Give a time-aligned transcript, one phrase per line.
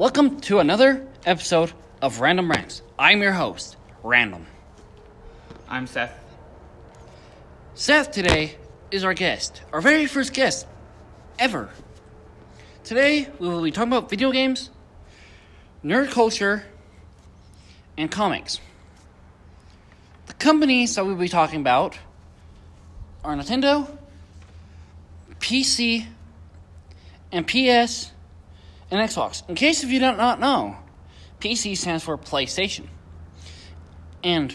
[0.00, 2.80] Welcome to another episode of Random Rants.
[2.98, 4.46] I'm your host, Random.
[5.68, 6.18] I'm Seth.
[7.74, 8.56] Seth today
[8.90, 10.66] is our guest, our very first guest
[11.38, 11.68] ever.
[12.82, 14.70] Today we will be talking about video games,
[15.84, 16.64] nerd culture,
[17.98, 18.58] and comics.
[20.28, 21.98] The companies that we'll be talking about
[23.22, 23.98] are Nintendo,
[25.40, 26.06] PC,
[27.30, 28.12] and PS,
[28.90, 29.48] and Xbox.
[29.48, 30.76] In case if you do not know,
[31.40, 32.86] PC stands for PlayStation.
[34.22, 34.54] And,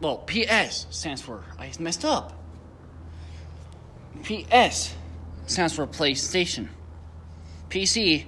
[0.00, 2.32] well, PS stands for, I messed up.
[4.22, 4.94] PS
[5.46, 6.68] stands for PlayStation.
[7.68, 8.26] PC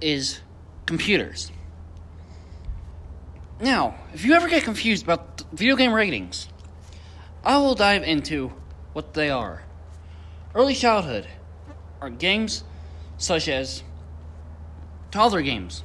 [0.00, 0.40] is
[0.84, 1.50] computers.
[3.60, 6.48] Now, if you ever get confused about video game ratings,
[7.42, 8.52] I will dive into
[8.92, 9.62] what they are.
[10.54, 11.26] Early childhood
[12.00, 12.64] are games
[13.18, 13.82] such as
[15.10, 15.82] toddler games.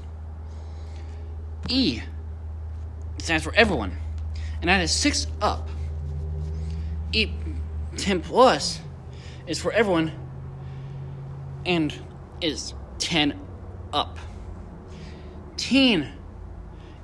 [1.70, 2.02] E
[3.18, 3.98] stands for everyone,
[4.62, 5.70] and that is six up.
[7.14, 7.32] E
[7.98, 8.80] 10 plus
[9.48, 10.12] is for everyone
[11.66, 11.94] and
[12.42, 13.40] is 10
[13.94, 14.18] up.
[15.58, 16.12] Teen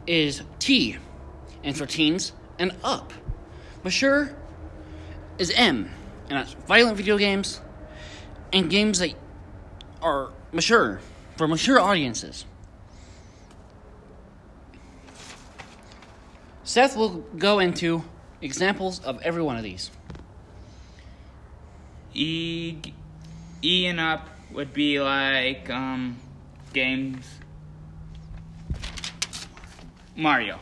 [0.08, 0.98] is T,
[1.64, 3.14] and for teens and up.
[3.84, 4.36] Mature
[5.38, 5.92] is M,
[6.30, 7.62] and that's violent video games
[8.52, 9.14] and games that
[10.02, 11.00] are mature
[11.36, 12.45] for mature audiences.
[16.64, 18.04] Seth will go into
[18.42, 19.89] examples of every one of these.
[22.14, 22.78] E
[23.64, 26.17] E and up would be like um
[26.73, 27.26] games
[30.16, 30.59] Mario.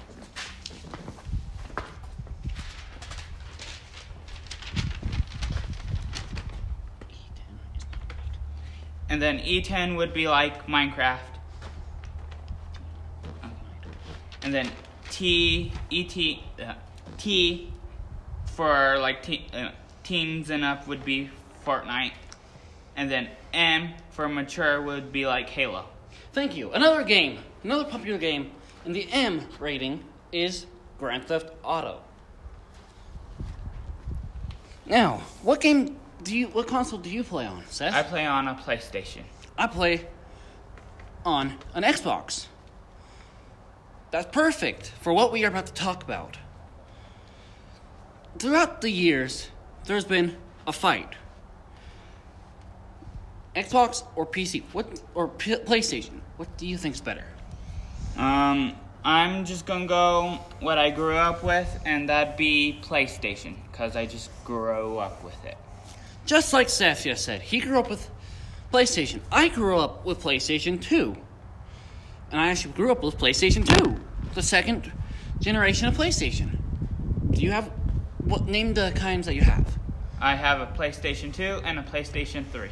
[9.09, 11.19] And then E10 would be like Minecraft.
[14.41, 14.69] And then
[15.09, 16.73] T ET uh,
[17.17, 17.71] T
[18.45, 19.71] for like te- uh,
[20.03, 21.29] teens and up would be
[21.65, 22.13] Fortnite.
[22.95, 25.85] And then M for mature would be like Halo.
[26.33, 26.71] Thank you.
[26.71, 28.51] Another game, another popular game
[28.85, 30.65] in the M rating is
[30.99, 32.01] Grand Theft Auto.
[34.85, 37.93] Now, what game do you what console do you play on, Seth?
[37.93, 39.21] I play on a PlayStation.
[39.57, 40.07] I play
[41.23, 42.47] on an Xbox.
[44.11, 46.37] That's perfect for what we are about to talk about.
[48.39, 49.49] Throughout the years,
[49.85, 50.35] there's been
[50.67, 51.13] a fight.
[53.55, 54.63] Xbox or PC?
[54.73, 56.19] What or P- PlayStation?
[56.37, 57.23] What do you think's better?
[58.17, 58.75] Um,
[59.05, 64.05] I'm just gonna go what I grew up with, and that'd be PlayStation, because I
[64.05, 65.57] just grew up with it.
[66.25, 68.09] Just like Seth just said, he grew up with
[68.73, 69.19] PlayStation.
[69.31, 71.15] I grew up with PlayStation 2.
[72.31, 73.95] And I actually grew up with PlayStation 2,
[74.33, 74.91] the second
[75.39, 76.57] generation of PlayStation.
[77.31, 77.71] Do you have
[78.17, 79.77] what name the kinds that you have?
[80.19, 82.69] I have a PlayStation 2 and a PlayStation 3.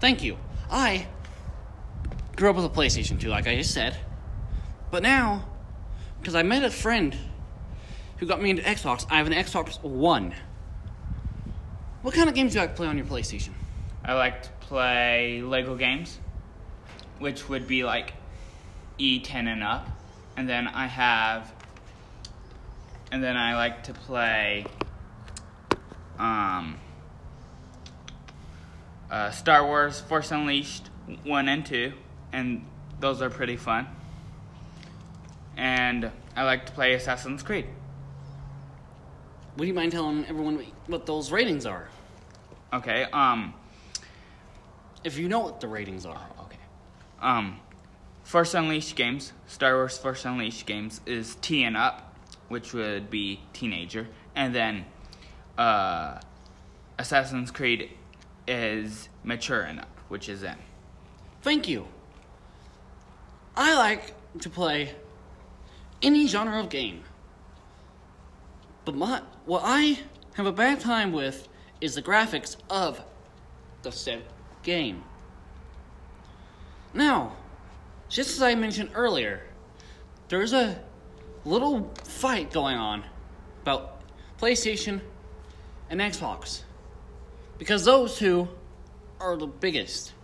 [0.00, 0.36] Thank you.
[0.68, 1.06] I
[2.34, 3.96] grew up with a PlayStation 2, like I just said.
[4.90, 5.46] But now,
[6.20, 7.16] because I met a friend
[8.16, 10.34] who got me into Xbox, I have an Xbox One.
[12.00, 13.50] What kind of games do you like to play on your PlayStation?
[14.04, 16.20] I like to play Lego games,
[17.18, 18.14] which would be like
[19.00, 19.88] E10 and up.
[20.36, 21.52] And then I have,
[23.10, 24.64] and then I like to play
[26.20, 26.78] um,
[29.10, 30.90] uh, Star Wars Force Unleashed
[31.24, 31.92] 1 and 2,
[32.32, 32.64] and
[33.00, 33.88] those are pretty fun.
[35.56, 37.66] And I like to play Assassin's Creed.
[39.58, 41.88] Would you mind telling everyone what those ratings are?
[42.72, 43.54] Okay, um,
[45.02, 46.28] If you know what the ratings are.
[46.42, 46.58] okay.
[47.20, 47.58] Um,
[48.22, 53.40] Force Unleashed games, Star Wars Force Unleashed games is T and up, which would be
[53.52, 54.84] teenager, and then
[55.56, 56.20] uh,
[56.96, 57.90] Assassin's Creed
[58.46, 60.56] is mature and up, which is M.
[61.42, 61.88] Thank you.
[63.56, 64.94] I like to play
[66.00, 67.02] any genre of game.
[68.88, 69.98] But my, what I
[70.32, 71.46] have a bad time with
[71.78, 73.04] is the graphics of
[73.82, 74.22] the said
[74.62, 75.04] game.
[76.94, 77.36] Now,
[78.08, 79.42] just as I mentioned earlier,
[80.30, 80.82] there's a
[81.44, 83.04] little fight going on
[83.60, 84.00] about
[84.40, 85.02] PlayStation
[85.90, 86.62] and Xbox.
[87.58, 88.48] Because those two
[89.20, 90.14] are the biggest.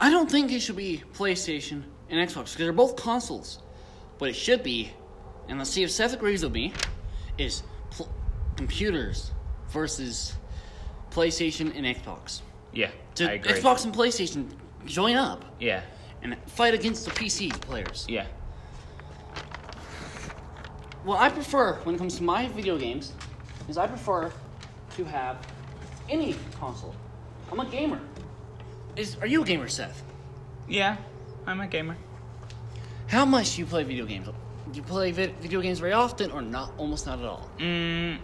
[0.00, 3.58] I don't think it should be PlayStation and Xbox because they're both consoles.
[4.18, 4.90] but it should be,
[5.48, 6.72] and let's see if Seth agrees with me,
[7.38, 8.08] is pl-
[8.56, 9.30] computers
[9.70, 10.34] versus
[11.10, 12.42] PlayStation and Xbox.
[12.72, 13.52] Yeah, To I agree.
[13.52, 14.46] Xbox and PlayStation
[14.84, 15.82] join up Yeah,
[16.22, 18.04] and fight against the PC players.
[18.08, 18.26] Yeah.
[21.04, 23.12] What I prefer when it comes to my video games
[23.68, 24.30] is I prefer
[24.96, 25.38] to have
[26.08, 26.94] any console.
[27.50, 28.00] I'm a gamer.
[28.96, 30.02] Is are you a gamer, Seth?
[30.68, 30.96] Yeah.
[31.46, 31.96] I'm a gamer.
[33.06, 34.28] How much do you play video games?
[34.70, 36.72] Do you play vid- video games very often or not?
[36.76, 37.48] Almost not at all.
[37.58, 38.18] Mm,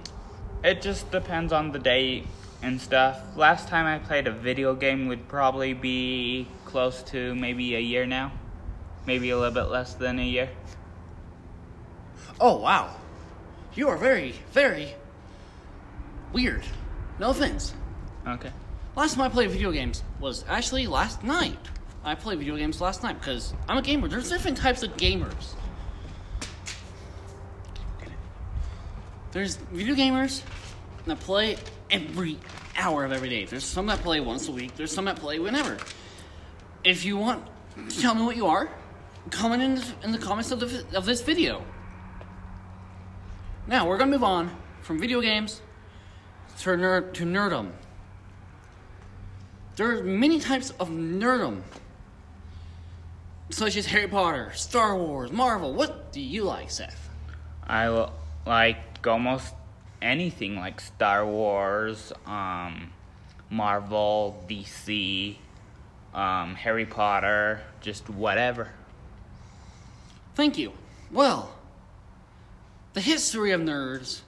[0.63, 2.25] it just depends on the day
[2.63, 3.19] and stuff.
[3.37, 8.05] Last time I played a video game would probably be close to maybe a year
[8.05, 8.33] now.
[9.07, 10.51] Maybe a little bit less than a year.
[12.41, 12.95] Oh wow,
[13.75, 14.95] you are very, very
[16.33, 16.65] weird.
[17.19, 17.75] No offense.
[18.27, 18.51] Okay.
[18.97, 21.59] Last time I played video games was actually last night.
[22.05, 24.09] I played video games last night because I'm a gamer.
[24.09, 25.55] There's different types of gamers.
[29.35, 30.43] There's video gamers
[31.07, 31.57] that play
[31.91, 32.39] every
[32.77, 33.45] hour of every day.
[33.45, 34.77] There's some that play once a week.
[34.77, 35.77] There's some that play whenever.
[36.85, 37.45] If you want
[37.89, 38.71] to tell me what you are,
[39.31, 41.65] comment in the, in the comments of, the, of this video.
[43.67, 45.61] Now we're gonna move on from video games
[46.61, 47.73] to nerd to nerdum.
[49.75, 51.63] There are many types of nerdum,
[53.51, 55.75] such as Harry Potter, Star Wars, Marvel.
[55.75, 57.09] What do you like, Seth?
[57.67, 58.13] I l-
[59.05, 59.55] like almost
[60.01, 62.91] anything like Star Wars, um,
[63.51, 65.37] Marvel, DC,
[66.15, 68.71] um, Harry Potter, just whatever.
[70.35, 70.73] Thank you.
[71.11, 71.55] Well,
[72.95, 74.23] the history of nerds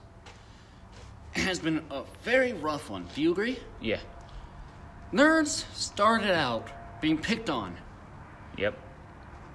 [1.32, 3.06] has been a very rough one.
[3.14, 3.58] Do you agree?
[3.80, 4.00] Yeah.
[5.12, 6.68] Nerds started out
[7.00, 7.76] being picked on.
[8.58, 8.78] Yep.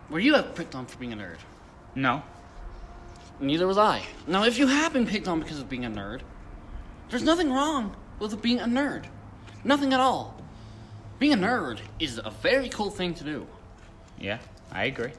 [0.10, 1.38] Were you ever picked on for being a nerd?
[1.96, 2.24] No.
[3.42, 4.04] Neither was I.
[4.28, 6.22] Now, if you have been picked on because of being a nerd,
[7.10, 9.06] there's nothing wrong with being a nerd.
[9.64, 10.40] Nothing at all.
[11.18, 13.48] Being a nerd is a very cool thing to do.
[14.20, 14.38] Yeah,
[14.72, 15.12] I agree.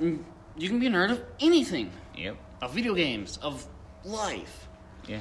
[0.00, 0.22] Mm,
[0.56, 2.36] You can be a nerd of anything, Yep.
[2.62, 3.66] of video games, of
[4.04, 4.68] life,
[5.06, 5.20] Yeah.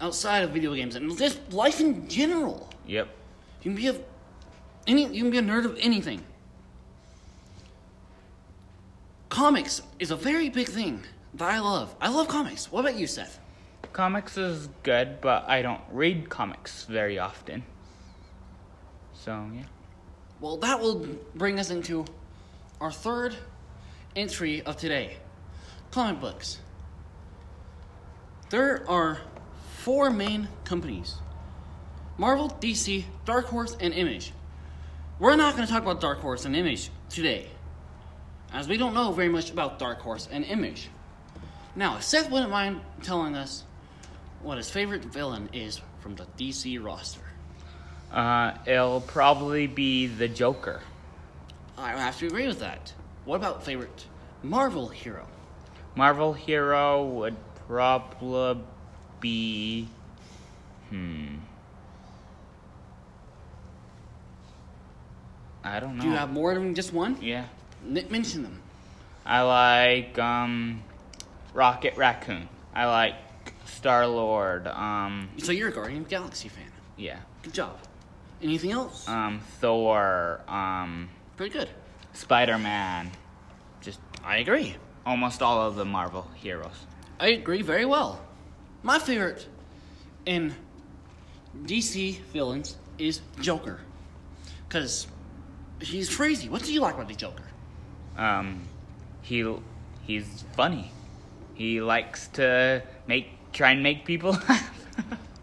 [0.00, 2.68] outside of video games, and just life in general.
[2.86, 3.08] Yep.
[3.62, 4.00] You can be a
[4.86, 5.06] any.
[5.06, 6.22] You can be a nerd of anything.
[9.28, 11.04] Comics is a very big thing
[11.34, 11.94] that I love.
[12.00, 12.70] I love comics.
[12.70, 13.38] What about you, Seth?
[13.92, 17.62] Comics is good, but I don't read comics very often.
[19.14, 19.64] So, yeah.
[20.40, 22.04] Well, that will bring us into
[22.80, 23.34] our third
[24.14, 25.16] entry of today
[25.90, 26.58] comic books.
[28.50, 29.20] There are
[29.78, 31.16] four main companies
[32.16, 34.32] Marvel, DC, Dark Horse, and Image.
[35.18, 37.48] We're not going to talk about Dark Horse and Image today,
[38.52, 40.88] as we don't know very much about Dark Horse and Image.
[41.78, 43.62] Now, if Seth wouldn't mind telling us
[44.42, 47.20] what his favorite villain is from the DC roster.
[48.12, 50.80] Uh, it'll probably be the Joker.
[51.76, 52.92] I have to agree with that.
[53.24, 54.06] What about favorite
[54.42, 55.28] Marvel hero?
[55.94, 57.36] Marvel hero would
[57.68, 58.60] probably
[59.20, 59.86] be.
[60.90, 61.36] Hmm.
[65.62, 66.02] I don't know.
[66.02, 67.18] Do you have more than just one?
[67.22, 67.44] Yeah.
[67.86, 68.62] N- mention them.
[69.24, 70.82] I like um,
[71.58, 72.48] Rocket Raccoon.
[72.72, 73.14] I like
[73.64, 74.68] Star Lord.
[74.68, 76.70] Um, So you're a Guardian of Galaxy fan.
[76.96, 77.18] yeah.
[77.42, 77.76] Good job.
[78.40, 79.08] Anything else?
[79.08, 80.40] Um, Thor.
[80.46, 81.68] Um, Pretty good.
[82.12, 83.10] Spider Man.
[83.80, 84.76] Just I agree.
[85.04, 86.86] almost all of the Marvel heroes.
[87.18, 88.20] I agree very well.
[88.84, 89.48] My favorite
[90.26, 90.54] in
[91.64, 93.80] DC villains is Joker.
[94.68, 95.08] Because
[95.80, 96.48] he's crazy.
[96.48, 97.42] What do you like about the Joker?
[98.16, 98.62] Um,
[99.22, 99.44] he
[100.06, 100.92] he's funny.
[101.58, 104.86] He likes to make try and make people laugh.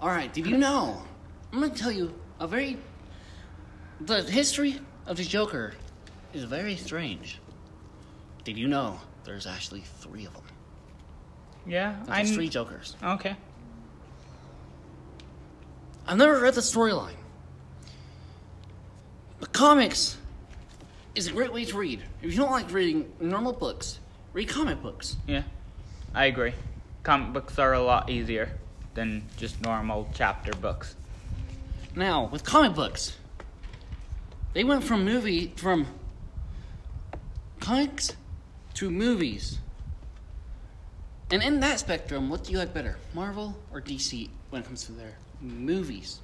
[0.01, 1.01] Alright, did you know?
[1.51, 2.77] I'm going to tell you a very.
[3.99, 5.73] The history of the Joker
[6.33, 7.39] is very strange.
[8.45, 10.43] Did you know there's actually three of them?
[11.67, 12.95] yeah, I There's three Jokers.
[13.03, 13.35] okay.
[16.07, 17.17] I've never read the storyline.
[19.39, 20.17] But comics
[21.15, 22.03] is a great way to read.
[22.21, 23.99] If you don't like reading normal books,
[24.31, 25.15] read comic books.
[25.27, 25.43] Yeah,
[26.15, 26.53] I agree.
[27.03, 28.49] Comic books are a lot easier
[28.93, 30.95] than just normal chapter books.
[31.93, 33.17] Now, with comic books,
[34.53, 35.87] they went from movie from
[37.59, 38.13] comics
[38.75, 39.59] to movies.
[41.31, 44.85] And in that spectrum, what do you like better, Marvel or DC when it comes
[44.85, 46.19] to their movies?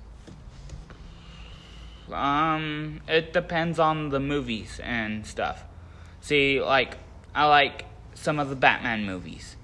[2.10, 5.66] Um, it depends on the movies and stuff.
[6.22, 6.98] See, like
[7.36, 9.58] I like some of the Batman movies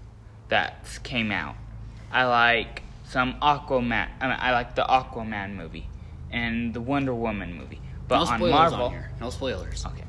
[0.50, 1.56] that came out.
[2.12, 4.10] I like some Aquaman.
[4.20, 5.88] I, mean, I like the Aquaman movie
[6.32, 7.82] and the Wonder Woman movie.
[8.08, 9.12] But no on Marvel, on here.
[9.20, 9.86] No spoilers.
[9.86, 10.04] okay.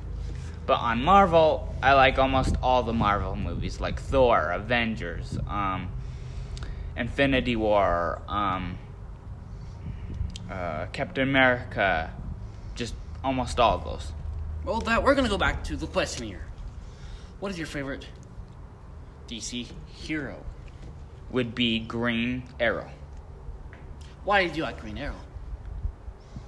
[0.66, 5.88] But on Marvel, I like almost all the Marvel movies, like Thor, Avengers, um,
[6.96, 8.78] Infinity War, um,
[10.50, 12.12] uh, Captain America,
[12.74, 14.12] just almost all of those.
[14.64, 16.44] Well, that we're gonna go back to the question here.
[17.40, 18.06] What is your favorite
[19.28, 20.42] DC hero?
[21.30, 22.88] Would be Green Arrow.
[24.24, 25.14] Why do you like Green Arrow?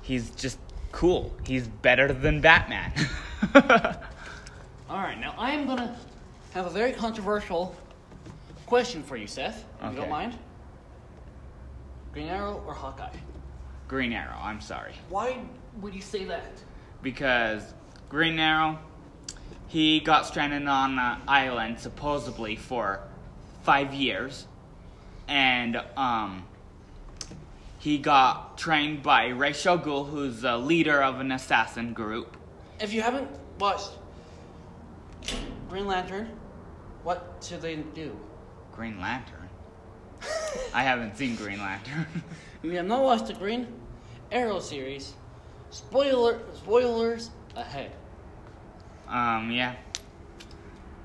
[0.03, 0.59] He's just
[0.91, 1.35] cool.
[1.47, 2.93] He's better than Batman.
[3.55, 5.97] All right, now I am gonna
[6.53, 7.77] have a very controversial
[8.67, 9.65] question for you, Seth.
[9.83, 10.37] If you don't mind.
[12.13, 13.15] Green Arrow or Hawkeye?
[13.87, 14.95] Green Arrow, I'm sorry.
[15.09, 15.39] Why
[15.81, 16.61] would you say that?
[17.03, 17.63] because
[18.09, 18.79] Green Arrow,
[19.71, 23.01] he got stranded on an island supposedly for
[23.63, 24.49] five years,
[25.29, 26.45] and um,
[27.79, 32.37] he got trained by Ra's al Ghul, who's a leader of an assassin group.
[32.81, 33.29] If you haven't
[33.61, 33.91] watched
[35.69, 36.31] Green Lantern,
[37.05, 38.19] what should they do?
[38.73, 39.49] Green Lantern.
[40.75, 42.07] I haven't seen Green Lantern.
[42.63, 43.69] If you have not watched the Green
[44.31, 45.15] Arrow series,
[45.71, 47.93] spoiler spoilers ahead.
[49.11, 49.75] Um, yeah.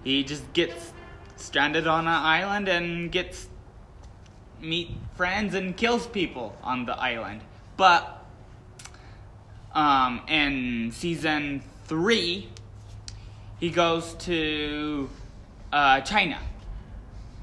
[0.04, 0.94] He just gets
[1.36, 3.48] stranded on an island and gets
[4.62, 7.42] meet friends and kills people on the island.
[7.78, 8.24] But
[9.74, 12.50] um, in season three,
[13.60, 15.10] he goes to
[15.72, 16.40] uh, China.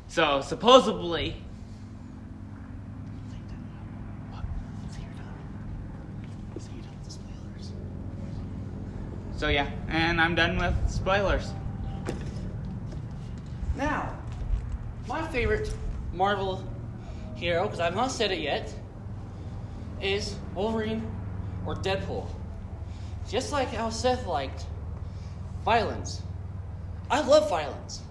[0.08, 1.36] So supposedly,
[4.90, 5.24] So you're done.
[6.60, 7.72] So you're done with the spoilers.
[9.42, 11.52] So yeah, and I'm done with spoilers.
[13.76, 14.16] Now,
[15.08, 15.74] my favorite
[16.12, 16.64] Marvel
[17.34, 18.72] hero, because I've not said it yet,
[20.00, 21.04] is Wolverine
[21.66, 22.28] or Deadpool.
[23.28, 24.66] Just like how Seth liked
[25.64, 26.22] violence.
[27.10, 28.02] I love violence.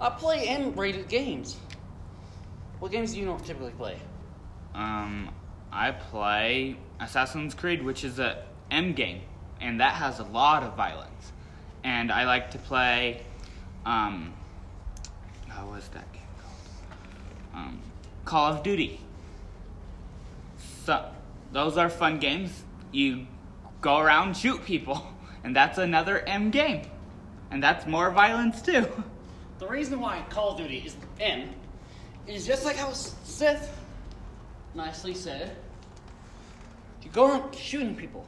[0.00, 1.58] I play M-rated games.
[2.80, 3.98] What games do you not typically play?
[4.74, 5.30] Um,
[5.70, 8.42] I play Assassin's Creed, which is a
[8.72, 9.20] M game,
[9.60, 11.32] and that has a lot of violence.
[11.84, 13.22] And I like to play,
[13.84, 14.32] um,
[15.48, 17.64] how was that game called?
[17.64, 17.82] Um,
[18.24, 19.00] Call of Duty.
[20.84, 21.04] So
[21.52, 22.64] those are fun games.
[22.92, 23.26] You
[23.80, 25.06] go around shoot people,
[25.44, 26.82] and that's another M game,
[27.50, 28.86] and that's more violence too.
[29.58, 31.50] The reason why Call of Duty is M
[32.26, 33.78] is just like how Seth
[34.74, 35.56] nicely said.
[37.02, 38.26] You go around shooting people.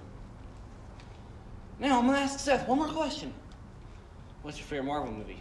[1.82, 3.34] Now I'm gonna ask Seth one more question.
[4.42, 5.40] What's your favorite Marvel movie?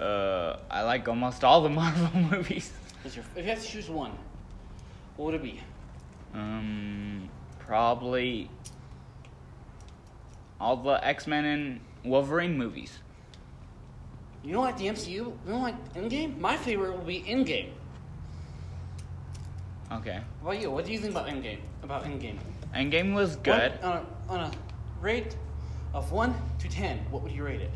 [0.00, 2.72] Uh, I like almost all the Marvel movies.
[3.02, 4.10] What's your, if you have to choose one,
[5.16, 5.60] what would it be?
[6.34, 8.50] Um, probably
[10.60, 12.98] all the X Men and Wolverine movies.
[14.42, 15.08] You don't like the MCU?
[15.10, 16.40] You don't like Endgame?
[16.40, 17.70] My favorite will be Endgame.
[19.92, 20.20] Okay.
[20.40, 20.70] What about you?
[20.72, 21.58] What do you think about Endgame?
[21.84, 22.38] About Endgame?
[22.74, 23.80] Endgame was good.
[23.80, 24.50] One, on, a, on a
[25.00, 25.36] rate
[25.94, 27.70] of one to ten, what would you rate it?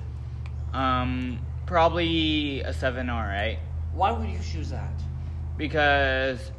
[0.75, 3.59] Um, probably a seven or eight
[3.93, 4.91] Why would you choose that?
[5.57, 6.51] because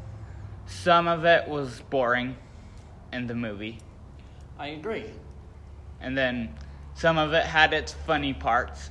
[0.66, 2.36] some of it was boring
[3.12, 3.80] in the movie,
[4.58, 5.06] I agree.
[6.00, 6.54] and then
[6.96, 8.90] some of it had its funny parts,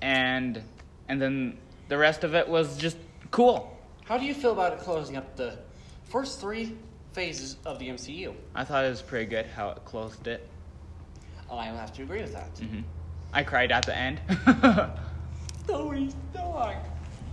[0.00, 0.62] and
[1.08, 1.58] and then
[1.88, 2.96] the rest of it was just
[3.30, 3.76] cool.
[4.04, 5.58] How do you feel about it closing up the
[6.04, 6.76] first three
[7.16, 8.34] phases of the MCU?
[8.54, 10.50] I thought it was pretty good how it closed it.
[11.48, 12.50] Oh, I have to agree with that.
[12.58, 12.80] hmm
[13.32, 14.20] I cried at the end.
[15.66, 16.76] Tony Stark.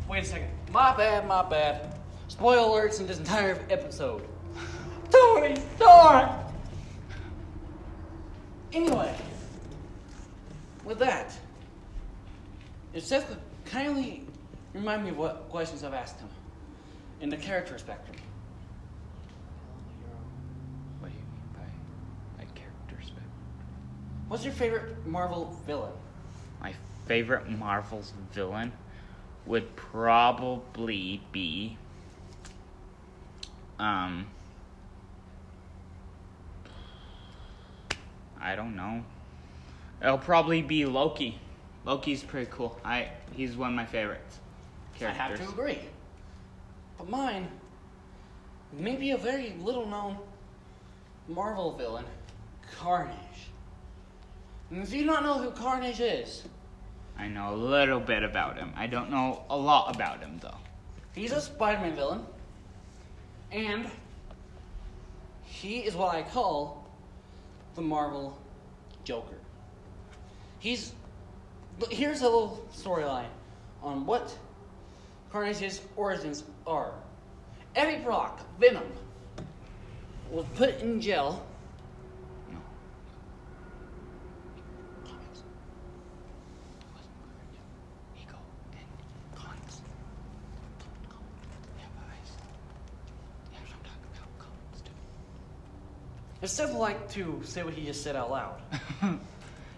[0.07, 0.47] Wait a second.
[0.71, 1.95] My bad, my bad.
[2.29, 4.25] Spoiler alerts in this entire episode.
[5.11, 6.31] Tony Stark!
[8.71, 9.15] Anyway,
[10.85, 11.37] with that,
[12.93, 14.23] if Seth could kindly
[14.73, 16.29] remind me of what questions I've asked him
[17.19, 18.15] in the character spectrum.
[21.03, 23.23] What do you mean by like character spec?
[24.33, 25.91] What's your favorite Marvel villain?
[26.59, 26.73] My
[27.05, 28.71] favorite Marvel's villain
[29.45, 31.77] would probably be
[33.77, 34.25] um
[38.41, 39.05] I don't know.
[40.01, 41.37] It'll probably be Loki.
[41.85, 42.81] Loki's pretty cool.
[42.83, 44.39] I he's one of my favorites.
[44.99, 45.77] I have to agree.
[46.97, 47.49] But mine
[48.71, 50.17] may be a very little known
[51.27, 52.05] Marvel villain,
[52.79, 53.52] Carnage.
[54.75, 56.43] If you not know who Carnage is,
[57.17, 58.73] I know a little bit about him.
[58.75, 60.57] I don't know a lot about him though.
[61.13, 62.25] he's a Spider Man villain.
[63.51, 63.87] And
[65.43, 66.87] he is what I call
[67.75, 68.37] the Marvel
[69.03, 69.37] Joker.
[70.59, 70.93] He's.
[71.89, 73.29] Here's a little storyline
[73.81, 74.35] on what
[75.31, 76.93] Carnage's origins are.
[77.75, 78.83] Eddie Brock, Venom,
[80.31, 81.43] was put in jail.
[82.51, 82.59] No.
[88.21, 88.35] Ego
[88.71, 89.81] and comics.
[91.77, 92.31] Yeah, guys.
[93.51, 94.91] Yeah, I'm talking about comics too.
[96.43, 98.61] Instead of like to say what he just said out loud.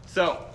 [0.07, 0.45] So,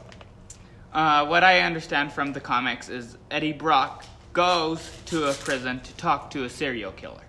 [0.95, 5.93] uh, what I understand from the comics is Eddie Brock goes to a prison to
[5.97, 7.21] talk to a serial killer.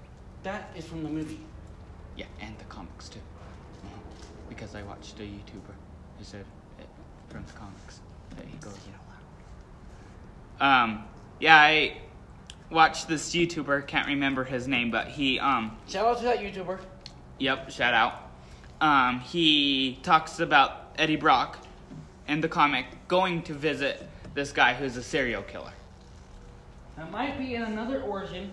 [0.43, 1.41] That is from the movie.
[2.15, 3.19] Yeah, and the comics too.
[3.19, 4.47] Mhm.
[4.47, 5.75] Because I watched a YouTuber
[6.17, 6.45] who said
[6.79, 6.87] it
[7.27, 7.99] from the comics
[8.37, 10.65] that he goes in.
[10.65, 11.03] Um,
[11.41, 11.97] yeah, I
[12.69, 13.87] watched this YouTuber.
[13.87, 16.79] Can't remember his name, but he um, Shout out to that YouTuber.
[17.39, 18.30] Yep, shout out.
[18.81, 21.59] Um, he talks about Eddie Brock
[22.27, 25.71] in the comic going to visit this guy who's a serial killer.
[26.97, 28.49] That might be in another origin,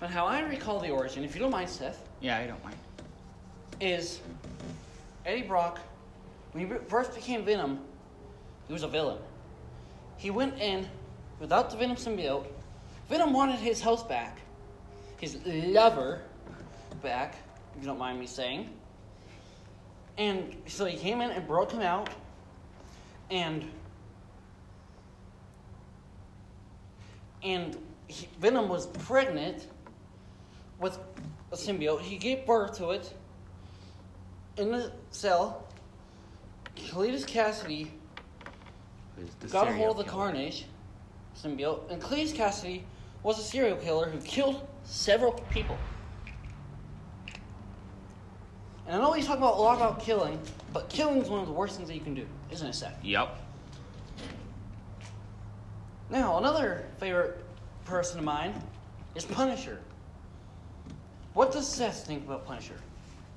[0.00, 2.76] but how I recall the origin, if you don't mind, Seth, Yeah, I don't mind.
[3.80, 4.20] is
[5.26, 5.78] Eddie Brock,
[6.52, 7.80] when he first became Venom,
[8.66, 9.18] he was a villain.
[10.16, 10.88] He went in
[11.38, 12.46] without the Venom symbiote.
[13.10, 14.38] Venom wanted his house back,
[15.18, 16.22] his lover
[17.02, 17.34] back,
[17.76, 18.70] if you don't mind me saying.
[20.20, 22.10] And so he came in and broke him out,
[23.30, 23.64] and
[27.42, 29.66] and he, Venom was pregnant
[30.78, 30.98] with
[31.50, 32.02] a symbiote.
[32.02, 33.14] He gave birth to it
[34.58, 35.66] in the cell.
[36.76, 37.88] Cletus Kasady
[39.50, 40.24] got a hold of the killer.
[40.24, 40.66] Carnage
[41.34, 42.82] symbiote, and Cletus Kasady
[43.22, 45.78] was a serial killer who killed several people.
[48.90, 50.36] And I know he's talking about a lot about killing,
[50.72, 52.98] but killing is one of the worst things that you can do, isn't it, Seth?
[53.04, 53.38] Yep.
[56.10, 57.44] Now, another favorite
[57.84, 58.52] person of mine
[59.14, 59.78] is Punisher.
[61.34, 62.74] What does Seth think about Punisher?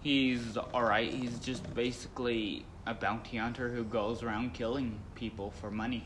[0.01, 1.13] He's alright.
[1.13, 6.03] He's just basically a bounty hunter who goes around killing people for money.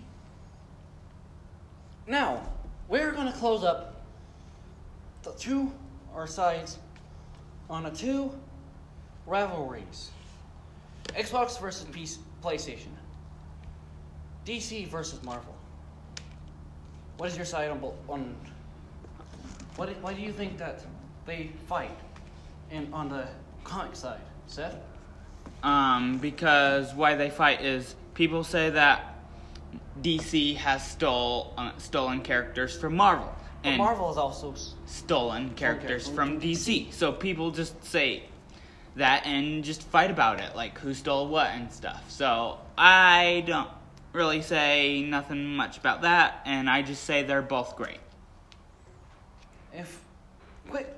[2.06, 2.45] Now,
[2.89, 4.02] we're going to close up
[5.24, 5.71] the two
[6.13, 6.80] our sides
[7.69, 8.38] on a two
[9.28, 10.12] rivalries
[11.16, 12.90] Xbox versus PC, PlayStation,
[14.46, 15.56] DC versus Marvel.
[17.18, 17.84] What is your side on?
[18.08, 18.36] On
[19.76, 19.90] what?
[20.02, 20.84] Why do you think that
[21.26, 21.98] they fight?
[22.70, 23.28] And on the
[23.63, 24.76] comic side, Seth.
[25.63, 29.16] Um, because why they fight is people say that
[30.02, 34.54] DC has stole uh, stolen characters from Marvel, But and Marvel is also
[34.86, 36.94] stolen characters from DC.
[36.94, 38.24] So people just say
[38.97, 42.03] that and just fight about it, like who stole what and stuff.
[42.10, 43.69] So I don't
[44.13, 47.99] really say nothing much about that, and I just say they're both great.
[49.73, 49.99] If
[50.69, 50.93] quick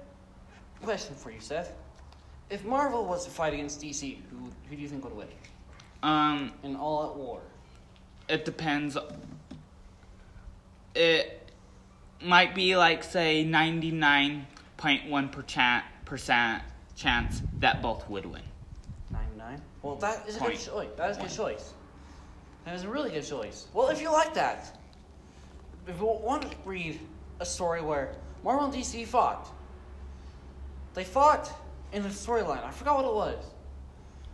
[0.81, 1.73] question for you, Seth.
[2.49, 5.27] If Marvel was to fight against DC, who who do you think would win
[6.01, 7.41] Um, in all out war?
[8.27, 8.97] it depends.
[10.95, 11.51] It
[12.21, 16.63] might be like say ninety nine point one percent percent
[16.99, 18.41] chance that both would win.
[19.11, 19.61] Ninety nine.
[19.81, 20.65] Well, that is a good Point.
[20.65, 20.89] choice.
[20.97, 21.73] That is a good choice.
[22.65, 23.67] That is a really good choice.
[23.73, 24.77] Well, if you like that,
[25.87, 26.99] if you want to read
[27.39, 29.49] a story where Marvel and DC fought,
[30.93, 31.51] they fought
[31.93, 32.63] in the storyline.
[32.63, 33.45] I forgot what it was.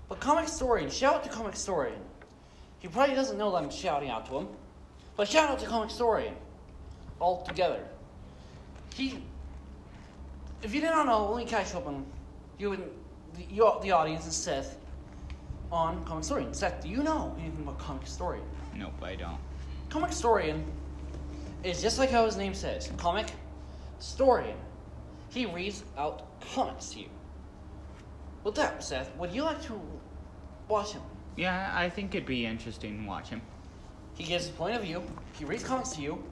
[0.10, 2.00] But Comic Historian, shout out to Comic Historian.
[2.80, 4.48] He probably doesn't know that I'm shouting out to him,
[5.16, 6.36] but shout out to Comic Historian
[7.20, 7.84] all together.
[8.94, 9.24] He,
[10.62, 12.06] if you didn't know, only catch up on
[12.58, 12.84] you and
[13.36, 14.78] the, you, the audience and Seth
[15.72, 16.54] on Comic Historian.
[16.54, 18.46] Seth, do you know anything about Comic Historian?
[18.76, 19.38] Nope, I don't.
[19.90, 20.64] Comic Historian
[21.64, 23.32] is just like how his name says, comic
[23.98, 24.58] historian.
[25.30, 27.10] He reads out comics to you.
[28.44, 29.82] With that, Seth, would you like to
[30.68, 31.02] watch him?
[31.36, 33.42] Yeah, I think it'd be interesting to watch him.
[34.14, 35.04] He gives his point of view.
[35.34, 36.24] He reads comics to you.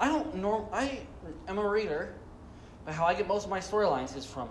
[0.00, 0.66] I don't norm.
[0.72, 1.00] I
[1.46, 2.14] am a reader,
[2.84, 4.48] but how I get most of my storylines is from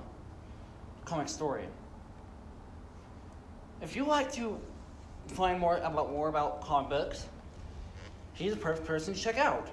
[1.10, 1.64] Comic story.
[3.82, 4.60] If you like to
[5.26, 7.26] find more about more about comic books,
[8.34, 9.70] he's the perfect person to check out.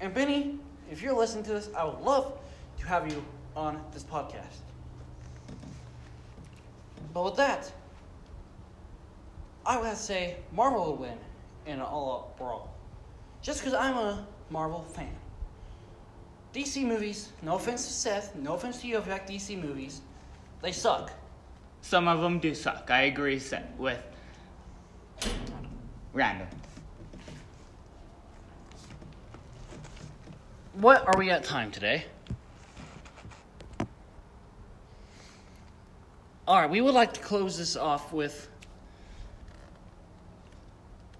[0.00, 0.58] And Benny,
[0.90, 2.36] if you're listening to this, I would love
[2.80, 4.62] to have you on this podcast.
[7.12, 7.70] But with that,
[9.64, 11.18] I would have to say Marvel would win
[11.66, 12.74] in an all-out brawl.
[13.42, 15.14] Just because I'm a Marvel fan.
[16.54, 20.00] DC movies, no offense to Seth, no offense to you if you like DC movies,
[20.62, 21.10] they suck.
[21.82, 22.90] Some of them do suck.
[22.90, 23.98] I agree set with
[26.12, 26.46] Random.
[30.74, 32.04] What are we at time today?
[36.46, 38.48] All right, we would like to close this off with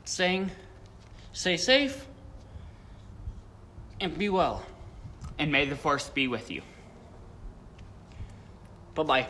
[0.04, 0.52] saying,
[1.32, 2.06] stay safe
[4.00, 4.64] and be well.
[5.38, 6.62] And may the force be with you.
[8.94, 9.28] Bye bye.